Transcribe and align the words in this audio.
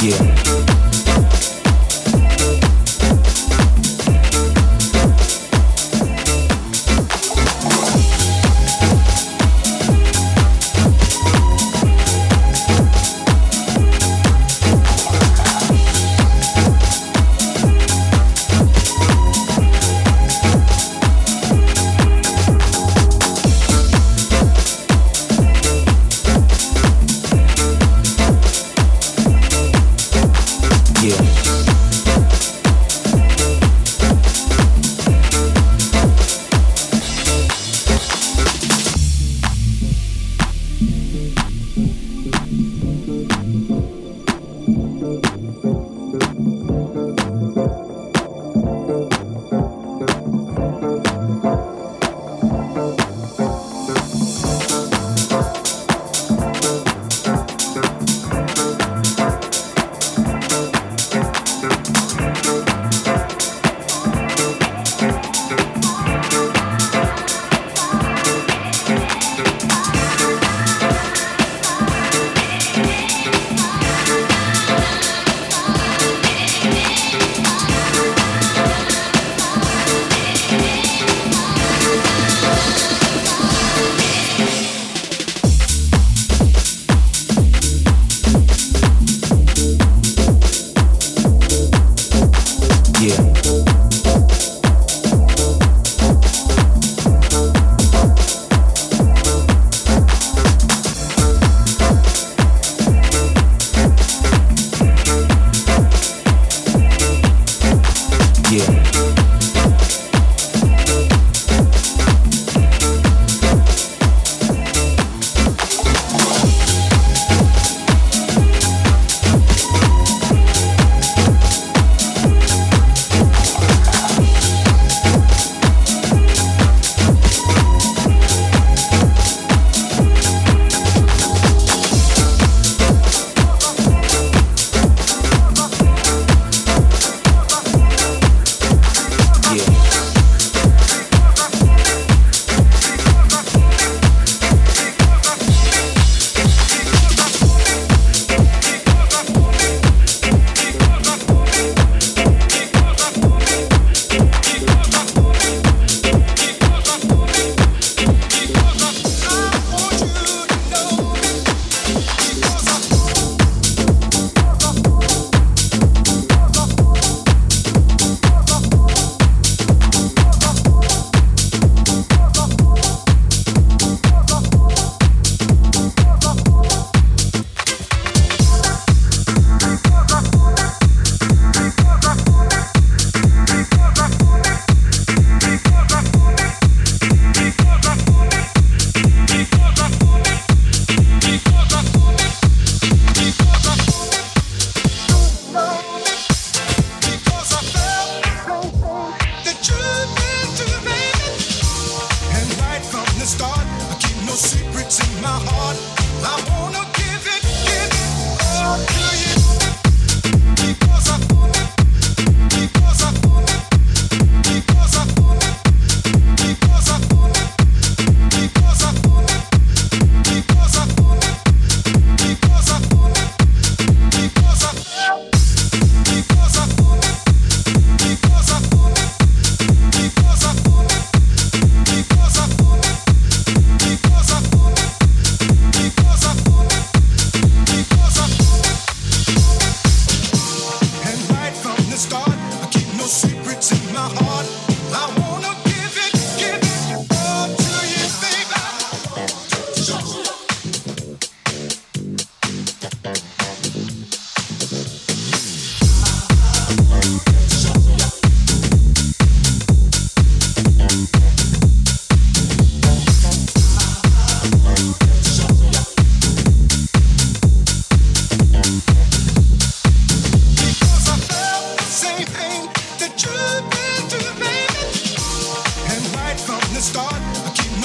Yeah. 0.00 0.47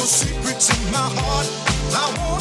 secrets 0.06 0.70
in 0.70 0.92
my 0.92 0.98
heart. 0.98 2.33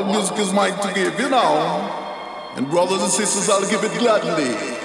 While 0.00 0.12
music 0.12 0.38
is 0.38 0.50
mine 0.50 0.78
to 0.80 0.94
give, 0.94 1.20
you 1.20 1.28
know. 1.28 2.54
And 2.56 2.70
brothers 2.70 3.02
and 3.02 3.10
sisters, 3.10 3.50
I'll 3.50 3.68
give 3.68 3.84
it 3.84 3.98
gladly. 3.98 4.79